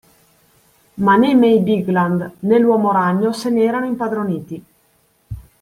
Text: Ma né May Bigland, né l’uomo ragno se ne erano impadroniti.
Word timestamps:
Ma 1.05 1.15
né 1.21 1.31
May 1.35 1.59
Bigland, 1.61 2.33
né 2.39 2.57
l’uomo 2.57 2.91
ragno 2.91 3.33
se 3.33 3.51
ne 3.51 3.61
erano 3.61 3.85
impadroniti. 3.85 4.65